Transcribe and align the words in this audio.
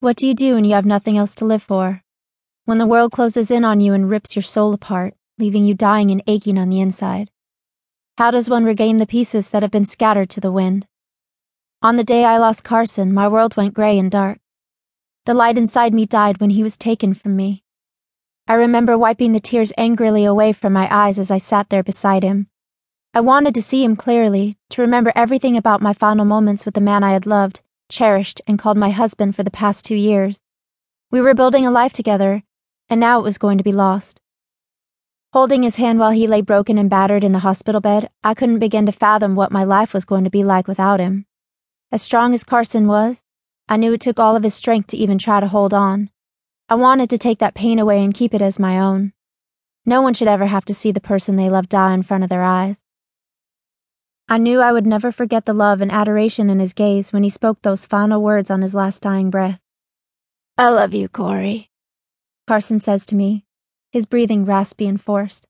What 0.00 0.16
do 0.16 0.26
you 0.26 0.32
do 0.32 0.54
when 0.54 0.64
you 0.64 0.72
have 0.76 0.86
nothing 0.86 1.18
else 1.18 1.34
to 1.34 1.44
live 1.44 1.62
for? 1.62 2.02
When 2.64 2.78
the 2.78 2.86
world 2.86 3.12
closes 3.12 3.50
in 3.50 3.66
on 3.66 3.80
you 3.80 3.92
and 3.92 4.08
rips 4.08 4.34
your 4.34 4.42
soul 4.42 4.72
apart, 4.72 5.14
leaving 5.38 5.66
you 5.66 5.74
dying 5.74 6.10
and 6.10 6.22
aching 6.26 6.56
on 6.56 6.70
the 6.70 6.80
inside? 6.80 7.30
How 8.16 8.30
does 8.30 8.48
one 8.48 8.64
regain 8.64 8.96
the 8.96 9.06
pieces 9.06 9.50
that 9.50 9.62
have 9.62 9.70
been 9.70 9.84
scattered 9.84 10.30
to 10.30 10.40
the 10.40 10.50
wind? 10.50 10.86
On 11.82 11.96
the 11.96 12.04
day 12.04 12.24
I 12.24 12.38
lost 12.38 12.64
Carson, 12.64 13.12
my 13.12 13.28
world 13.28 13.58
went 13.58 13.74
gray 13.74 13.98
and 13.98 14.10
dark. 14.10 14.38
The 15.26 15.34
light 15.34 15.58
inside 15.58 15.92
me 15.92 16.06
died 16.06 16.40
when 16.40 16.48
he 16.48 16.62
was 16.62 16.78
taken 16.78 17.12
from 17.12 17.36
me. 17.36 17.62
I 18.48 18.54
remember 18.54 18.96
wiping 18.96 19.32
the 19.32 19.38
tears 19.38 19.70
angrily 19.76 20.24
away 20.24 20.54
from 20.54 20.72
my 20.72 20.88
eyes 20.90 21.18
as 21.18 21.30
I 21.30 21.36
sat 21.36 21.68
there 21.68 21.82
beside 21.82 22.22
him. 22.22 22.48
I 23.12 23.20
wanted 23.20 23.54
to 23.54 23.60
see 23.60 23.84
him 23.84 23.96
clearly, 23.96 24.56
to 24.70 24.80
remember 24.80 25.12
everything 25.14 25.58
about 25.58 25.82
my 25.82 25.92
final 25.92 26.24
moments 26.24 26.64
with 26.64 26.72
the 26.72 26.80
man 26.80 27.04
I 27.04 27.12
had 27.12 27.26
loved, 27.26 27.60
cherished, 27.90 28.40
and 28.46 28.58
called 28.58 28.78
my 28.78 28.90
husband 28.90 29.36
for 29.36 29.42
the 29.42 29.50
past 29.50 29.84
two 29.84 29.94
years. 29.94 30.42
We 31.10 31.20
were 31.20 31.34
building 31.34 31.66
a 31.66 31.70
life 31.70 31.92
together, 31.92 32.42
and 32.88 32.98
now 32.98 33.18
it 33.20 33.24
was 33.24 33.36
going 33.36 33.58
to 33.58 33.64
be 33.64 33.72
lost. 33.72 34.20
Holding 35.32 35.62
his 35.62 35.76
hand 35.76 35.98
while 35.98 36.10
he 36.10 36.26
lay 36.26 36.40
broken 36.40 36.78
and 36.78 36.88
battered 36.88 37.22
in 37.22 37.32
the 37.32 37.40
hospital 37.40 37.80
bed, 37.80 38.08
I 38.24 38.34
couldn't 38.34 38.58
begin 38.58 38.86
to 38.86 38.92
fathom 38.92 39.34
what 39.34 39.52
my 39.52 39.64
life 39.64 39.92
was 39.92 40.04
going 40.04 40.24
to 40.24 40.30
be 40.30 40.42
like 40.42 40.66
without 40.66 41.00
him. 41.00 41.26
As 41.92 42.02
strong 42.02 42.34
as 42.34 42.44
Carson 42.44 42.86
was, 42.86 43.22
I 43.68 43.76
knew 43.76 43.92
it 43.92 44.00
took 44.00 44.18
all 44.18 44.34
of 44.34 44.42
his 44.42 44.54
strength 44.54 44.88
to 44.88 44.96
even 44.96 45.18
try 45.18 45.40
to 45.40 45.46
hold 45.46 45.72
on. 45.72 46.10
I 46.68 46.74
wanted 46.76 47.10
to 47.10 47.18
take 47.18 47.38
that 47.38 47.54
pain 47.54 47.78
away 47.78 48.02
and 48.02 48.14
keep 48.14 48.34
it 48.34 48.42
as 48.42 48.58
my 48.58 48.80
own. 48.80 49.12
No 49.86 50.02
one 50.02 50.14
should 50.14 50.28
ever 50.28 50.46
have 50.46 50.64
to 50.66 50.74
see 50.74 50.92
the 50.92 51.00
person 51.00 51.36
they 51.36 51.50
love 51.50 51.68
die 51.68 51.94
in 51.94 52.02
front 52.02 52.24
of 52.24 52.30
their 52.30 52.42
eyes. 52.42 52.84
I 54.32 54.38
knew 54.38 54.60
I 54.60 54.70
would 54.70 54.86
never 54.86 55.10
forget 55.10 55.44
the 55.44 55.52
love 55.52 55.80
and 55.80 55.90
adoration 55.90 56.50
in 56.50 56.60
his 56.60 56.72
gaze 56.72 57.12
when 57.12 57.24
he 57.24 57.30
spoke 57.30 57.62
those 57.62 57.84
final 57.84 58.22
words 58.22 58.48
on 58.48 58.62
his 58.62 58.76
last 58.76 59.02
dying 59.02 59.28
breath. 59.28 59.58
I 60.56 60.68
love 60.68 60.94
you, 60.94 61.08
Corey, 61.08 61.68
Carson 62.46 62.78
says 62.78 63.04
to 63.06 63.16
me, 63.16 63.44
his 63.90 64.06
breathing 64.06 64.44
raspy 64.44 64.86
and 64.86 65.00
forced. 65.00 65.48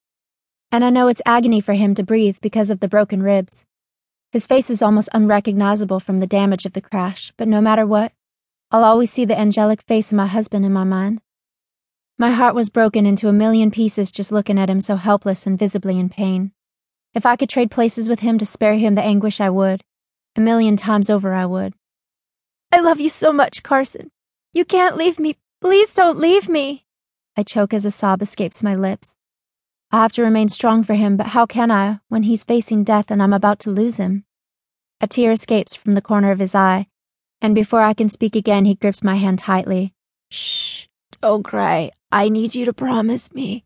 And 0.73 0.83
I 0.83 0.89
know 0.89 1.09
it's 1.09 1.21
agony 1.27 1.61
for 1.61 1.75
him 1.75 1.95
to 1.97 2.03
breathe 2.03 2.39
because 2.41 2.71
of 2.71 2.81
the 2.81 2.89
broken 2.89 3.23
ribs. 3.23 3.67
His 4.33 4.47
face 4.47 4.71
is 4.71 4.81
almost 4.81 5.11
unrecognizable 5.13 6.01
from 6.01 6.17
the 6.17 6.27
damage 6.27 6.65
of 6.65 6.73
the 6.73 6.81
crash, 6.81 7.35
but 7.37 7.49
no 7.49 7.61
matter 7.61 7.87
what, 7.87 8.13
I'll 8.71 8.85
always 8.85 9.11
see 9.11 9.27
the 9.27 9.39
angelic 9.39 9.83
face 9.83 10.11
of 10.11 10.17
my 10.17 10.27
husband 10.27 10.65
in 10.65 10.73
my 10.73 10.85
mind. 10.85 11.21
My 12.17 12.31
heart 12.31 12.55
was 12.55 12.71
broken 12.71 13.05
into 13.05 13.29
a 13.29 13.33
million 13.35 13.71
pieces 13.71 14.11
just 14.11 14.33
looking 14.33 14.59
at 14.59 14.71
him 14.71 14.81
so 14.81 14.97
helpless 14.97 15.47
and 15.47 15.59
visibly 15.59 15.99
in 15.99 16.09
pain. 16.09 16.53
If 17.15 17.27
I 17.27 17.37
could 17.37 17.49
trade 17.49 17.71
places 17.71 18.09
with 18.09 18.21
him 18.21 18.39
to 18.39 18.47
spare 18.47 18.75
him 18.75 18.95
the 18.95 19.03
anguish, 19.03 19.41
I 19.41 19.51
would. 19.51 19.83
A 20.37 20.41
million 20.41 20.77
times 20.77 21.11
over, 21.11 21.33
I 21.33 21.47
would. 21.47 21.75
I 22.71 22.81
love 22.81 23.01
you 23.01 23.09
so 23.09 23.33
much, 23.33 23.63
Carson. 23.63 24.11
You 24.53 24.65
can't 24.65 24.97
leave 24.97 25.19
me. 25.19 25.37
Please 25.61 25.93
don't 25.93 26.19
leave 26.19 26.49
me. 26.49 26.85
I 27.37 27.43
choke 27.43 27.75
as 27.75 27.85
a 27.85 27.91
sob 27.91 28.23
escapes 28.23 28.63
my 28.63 28.75
lips. 28.75 29.17
I 29.91 30.03
have 30.03 30.13
to 30.13 30.23
remain 30.23 30.49
strong 30.49 30.85
for 30.85 30.95
him, 30.95 31.17
but 31.17 31.29
how 31.29 31.47
can 31.47 31.71
I 31.73 31.99
when 32.09 32.23
he's 32.23 32.45
facing 32.45 32.85
death 32.85 33.11
and 33.11 33.21
I'm 33.21 33.33
about 33.33 33.59
to 33.61 33.71
lose 33.71 33.97
him? 33.97 34.25
A 35.01 35.09
tear 35.09 35.33
escapes 35.33 35.75
from 35.75 35.93
the 35.93 36.03
corner 36.03 36.31
of 36.31 36.39
his 36.39 36.55
eye, 36.55 36.87
and 37.43 37.55
before 37.55 37.81
I 37.81 37.95
can 37.95 38.09
speak 38.09 38.37
again, 38.37 38.67
he 38.67 38.77
grips 38.77 39.03
my 39.03 39.17
hand 39.17 39.41
tightly. 39.41 39.95
Shh, 40.31 40.87
don't 41.21 41.43
cry. 41.43 41.91
I 42.13 42.29
need 42.29 42.55
you 42.55 42.65
to 42.67 42.73
promise 42.73 43.33
me. 43.33 43.65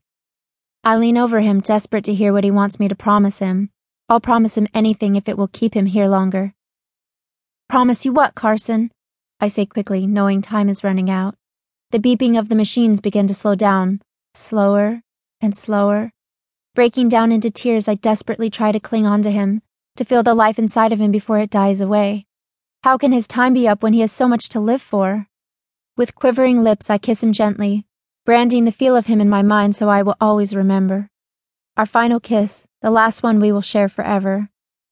I 0.87 0.97
lean 0.97 1.17
over 1.17 1.41
him, 1.41 1.61
desperate 1.61 2.05
to 2.05 2.15
hear 2.15 2.35
what 2.35 2.45
he 2.45 2.51
wants 2.51 2.79
me 2.79 2.89
to 2.89 2.95
promise 2.95 3.39
him. 3.39 3.71
I'll 4.11 4.21
promise 4.21 4.59
him 4.59 4.69
anything 4.75 5.17
if 5.17 5.31
it 5.31 5.39
will 5.39 5.49
keep 5.49 5.73
him 5.73 5.87
here 5.87 6.07
longer. 6.07 6.53
Promise 7.71 8.05
you 8.05 8.13
what, 8.13 8.35
Carson? 8.35 8.91
I 9.41 9.49
say 9.49 9.65
quickly, 9.65 10.07
knowing 10.07 10.43
time 10.43 10.69
is 10.69 10.85
running 10.85 11.09
out. 11.09 11.37
The 11.91 11.99
beeping 11.99 12.39
of 12.39 12.51
the 12.51 12.55
machines 12.55 13.01
begin 13.01 13.27
to 13.29 13.35
slow 13.35 13.55
down, 13.55 14.03
slower 14.35 15.01
and 15.41 15.57
slower. 15.57 16.11
Breaking 16.75 17.09
down 17.09 17.33
into 17.33 17.51
tears, 17.51 17.89
I 17.89 17.95
desperately 17.95 18.51
try 18.51 18.71
to 18.71 18.79
cling 18.79 19.07
on 19.07 19.23
to 19.23 19.31
him, 19.31 19.63
to 19.97 20.05
feel 20.05 20.23
the 20.23 20.35
life 20.35 20.59
inside 20.59 20.93
of 20.93 21.01
him 21.01 21.13
before 21.13 21.39
it 21.39 21.49
dies 21.49 21.81
away. 21.81 22.27
How 22.83 22.99
can 22.99 23.13
his 23.13 23.27
time 23.27 23.55
be 23.55 23.67
up 23.67 23.83
when 23.83 23.95
he 23.95 24.01
has 24.01 24.13
so 24.13 24.29
much 24.29 24.51
to 24.51 24.61
live 24.61 24.83
for? 24.83 25.29
With 25.97 26.15
quivering 26.15 26.63
lips, 26.63 26.91
I 26.91 26.99
kiss 26.99 27.23
him 27.23 27.33
gently, 27.33 27.87
branding 28.25 28.65
the 28.65 28.73
feel 28.73 28.97
of 28.97 29.07
him 29.07 29.21
in 29.21 29.29
my 29.29 29.43
mind 29.43 29.77
so 29.77 29.89
I 29.89 30.03
will 30.03 30.17
always 30.21 30.57
remember. 30.57 31.11
Our 31.77 31.85
final 31.85 32.21
kiss, 32.21 32.67
the 32.81 32.91
last 32.91 33.23
one 33.23 33.39
we 33.39 33.53
will 33.53 33.61
share 33.61 33.89
forever. 33.89 34.49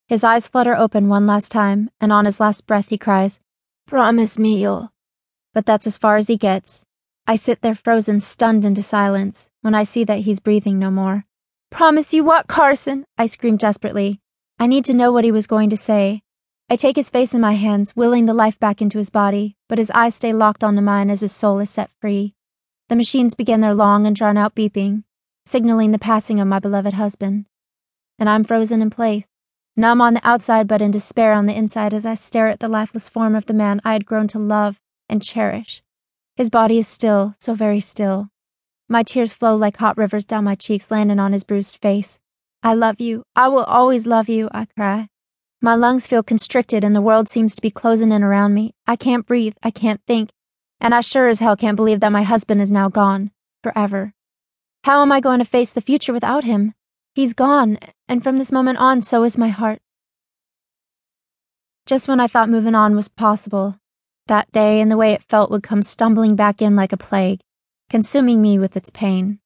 His 0.06 0.22
eyes 0.22 0.48
flutter 0.48 0.76
open 0.76 1.08
one 1.08 1.26
last 1.26 1.50
time, 1.50 1.90
and 2.00 2.12
on 2.12 2.26
his 2.26 2.40
last 2.40 2.66
breath 2.66 2.90
he 2.90 2.98
cries, 2.98 3.40
Promise 3.86 4.38
me 4.38 4.60
you'll. 4.60 4.92
But 5.54 5.64
that's 5.64 5.86
as 5.86 5.96
far 5.96 6.16
as 6.16 6.28
he 6.28 6.36
gets. 6.36 6.84
I 7.26 7.36
sit 7.36 7.62
there 7.62 7.74
frozen, 7.74 8.20
stunned 8.20 8.64
into 8.64 8.82
silence, 8.82 9.48
when 9.62 9.74
I 9.74 9.84
see 9.84 10.04
that 10.04 10.20
he's 10.20 10.40
breathing 10.40 10.78
no 10.78 10.90
more. 10.90 11.24
Promise 11.70 12.12
you 12.12 12.24
what, 12.24 12.48
Carson? 12.48 13.06
I 13.16 13.26
scream 13.26 13.56
desperately. 13.56 14.20
I 14.58 14.66
need 14.66 14.84
to 14.86 14.94
know 14.94 15.10
what 15.10 15.24
he 15.24 15.32
was 15.32 15.46
going 15.46 15.70
to 15.70 15.76
say. 15.76 16.20
I 16.68 16.76
take 16.76 16.96
his 16.96 17.08
face 17.08 17.32
in 17.32 17.40
my 17.40 17.54
hands, 17.54 17.96
willing 17.96 18.26
the 18.26 18.34
life 18.34 18.58
back 18.58 18.82
into 18.82 18.98
his 18.98 19.08
body, 19.10 19.56
but 19.68 19.78
his 19.78 19.90
eyes 19.92 20.16
stay 20.16 20.32
locked 20.32 20.62
onto 20.62 20.82
mine 20.82 21.08
as 21.08 21.20
his 21.22 21.32
soul 21.32 21.60
is 21.60 21.70
set 21.70 21.90
free. 22.00 22.34
The 22.92 22.96
machines 22.96 23.32
begin 23.32 23.62
their 23.62 23.74
long 23.74 24.06
and 24.06 24.14
drawn 24.14 24.36
out 24.36 24.54
beeping, 24.54 25.04
signaling 25.46 25.92
the 25.92 25.98
passing 25.98 26.40
of 26.40 26.46
my 26.46 26.58
beloved 26.58 26.92
husband. 26.92 27.46
And 28.18 28.28
I'm 28.28 28.44
frozen 28.44 28.82
in 28.82 28.90
place, 28.90 29.30
numb 29.74 30.02
on 30.02 30.12
the 30.12 30.28
outside 30.28 30.68
but 30.68 30.82
in 30.82 30.90
despair 30.90 31.32
on 31.32 31.46
the 31.46 31.56
inside 31.56 31.94
as 31.94 32.04
I 32.04 32.14
stare 32.16 32.48
at 32.48 32.60
the 32.60 32.68
lifeless 32.68 33.08
form 33.08 33.34
of 33.34 33.46
the 33.46 33.54
man 33.54 33.80
I 33.82 33.94
had 33.94 34.04
grown 34.04 34.28
to 34.28 34.38
love 34.38 34.78
and 35.08 35.22
cherish. 35.22 35.82
His 36.36 36.50
body 36.50 36.76
is 36.76 36.86
still, 36.86 37.32
so 37.40 37.54
very 37.54 37.80
still. 37.80 38.28
My 38.90 39.02
tears 39.02 39.32
flow 39.32 39.56
like 39.56 39.78
hot 39.78 39.96
rivers 39.96 40.26
down 40.26 40.44
my 40.44 40.54
cheeks, 40.54 40.90
landing 40.90 41.18
on 41.18 41.32
his 41.32 41.44
bruised 41.44 41.78
face. 41.78 42.20
I 42.62 42.74
love 42.74 43.00
you. 43.00 43.22
I 43.34 43.48
will 43.48 43.64
always 43.64 44.06
love 44.06 44.28
you, 44.28 44.50
I 44.52 44.66
cry. 44.66 45.08
My 45.62 45.76
lungs 45.76 46.06
feel 46.06 46.22
constricted 46.22 46.84
and 46.84 46.94
the 46.94 47.00
world 47.00 47.30
seems 47.30 47.54
to 47.54 47.62
be 47.62 47.70
closing 47.70 48.12
in 48.12 48.22
around 48.22 48.52
me. 48.52 48.74
I 48.86 48.96
can't 48.96 49.24
breathe. 49.24 49.54
I 49.62 49.70
can't 49.70 50.02
think. 50.06 50.28
And 50.82 50.92
I 50.96 51.00
sure 51.00 51.28
as 51.28 51.38
hell 51.38 51.56
can't 51.56 51.76
believe 51.76 52.00
that 52.00 52.10
my 52.10 52.24
husband 52.24 52.60
is 52.60 52.72
now 52.72 52.88
gone. 52.88 53.30
Forever. 53.62 54.12
How 54.82 55.00
am 55.02 55.12
I 55.12 55.20
going 55.20 55.38
to 55.38 55.44
face 55.44 55.72
the 55.72 55.80
future 55.80 56.12
without 56.12 56.42
him? 56.42 56.74
He's 57.14 57.34
gone, 57.34 57.78
and 58.08 58.20
from 58.20 58.38
this 58.38 58.50
moment 58.50 58.78
on, 58.78 59.00
so 59.00 59.22
is 59.22 59.38
my 59.38 59.48
heart. 59.48 59.80
Just 61.86 62.08
when 62.08 62.18
I 62.18 62.26
thought 62.26 62.48
moving 62.48 62.74
on 62.74 62.96
was 62.96 63.06
possible, 63.06 63.76
that 64.26 64.50
day 64.50 64.80
and 64.80 64.90
the 64.90 64.96
way 64.96 65.12
it 65.12 65.22
felt 65.22 65.52
would 65.52 65.62
come 65.62 65.84
stumbling 65.84 66.34
back 66.34 66.60
in 66.60 66.74
like 66.74 66.92
a 66.92 66.96
plague, 66.96 67.42
consuming 67.88 68.42
me 68.42 68.58
with 68.58 68.76
its 68.76 68.90
pain. 68.90 69.38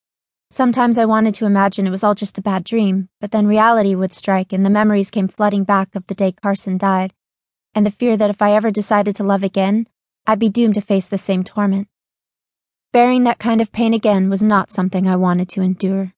Sometimes 0.49 0.97
I 0.97 1.05
wanted 1.05 1.35
to 1.35 1.45
imagine 1.45 1.85
it 1.85 1.91
was 1.91 2.03
all 2.03 2.15
just 2.15 2.39
a 2.39 2.41
bad 2.41 2.63
dream, 2.63 3.09
but 3.21 3.29
then 3.29 3.45
reality 3.45 3.93
would 3.93 4.11
strike 4.11 4.53
and 4.53 4.65
the 4.65 4.71
memories 4.71 5.11
came 5.11 5.27
flooding 5.27 5.65
back 5.65 5.93
of 5.93 6.07
the 6.07 6.15
day 6.15 6.31
Carson 6.31 6.79
died, 6.79 7.13
and 7.75 7.85
the 7.85 7.91
fear 7.91 8.17
that 8.17 8.31
if 8.31 8.41
I 8.41 8.53
ever 8.53 8.71
decided 8.71 9.15
to 9.17 9.23
love 9.23 9.43
again, 9.43 9.87
I'd 10.29 10.39
be 10.39 10.49
doomed 10.49 10.73
to 10.73 10.81
face 10.81 11.07
the 11.07 11.17
same 11.17 11.45
torment. 11.45 11.87
Bearing 12.91 13.23
that 13.23 13.39
kind 13.39 13.61
of 13.61 13.71
pain 13.71 13.93
again 13.93 14.29
was 14.29 14.43
not 14.43 14.71
something 14.71 15.07
I 15.07 15.15
wanted 15.15 15.47
to 15.49 15.61
endure. 15.61 16.13